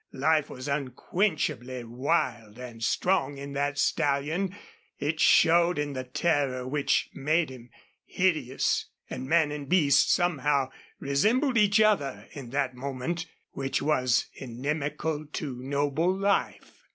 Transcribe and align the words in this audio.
Life 0.13 0.49
was 0.49 0.67
unquenchably 0.67 1.83
wild 1.83 2.57
and 2.57 2.83
strong 2.83 3.37
in 3.37 3.53
that 3.53 3.77
stallion; 3.77 4.55
it 4.97 5.19
showed 5.19 5.77
in 5.77 5.93
the 5.93 6.03
terror 6.05 6.67
which 6.67 7.11
made 7.13 7.51
him 7.51 7.69
hideous. 8.05 8.87
And 9.11 9.27
man 9.27 9.51
and 9.51 9.69
beast 9.69 10.11
somehow 10.11 10.71
resembled 10.99 11.55
each 11.55 11.79
other 11.79 12.27
in 12.31 12.49
that 12.49 12.73
moment 12.73 13.27
which 13.51 13.79
was 13.79 14.25
inimical 14.33 15.27
to 15.33 15.61
noble 15.61 16.11
life. 16.17 16.81